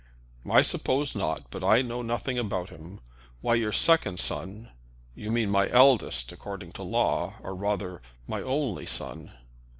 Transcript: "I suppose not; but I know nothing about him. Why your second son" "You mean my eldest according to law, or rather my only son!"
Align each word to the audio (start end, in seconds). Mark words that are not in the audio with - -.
"I 0.49 0.63
suppose 0.63 1.13
not; 1.15 1.51
but 1.51 1.63
I 1.63 1.83
know 1.83 2.01
nothing 2.01 2.39
about 2.39 2.71
him. 2.71 3.01
Why 3.41 3.53
your 3.53 3.71
second 3.71 4.19
son" 4.19 4.71
"You 5.15 5.29
mean 5.31 5.51
my 5.51 5.69
eldest 5.69 6.31
according 6.31 6.71
to 6.71 6.81
law, 6.81 7.35
or 7.43 7.53
rather 7.53 8.01
my 8.25 8.41
only 8.41 8.87
son!" 8.87 9.31